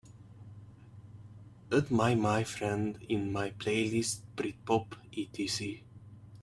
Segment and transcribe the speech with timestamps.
[1.77, 5.83] add mymy friend in my playlist britpop, etc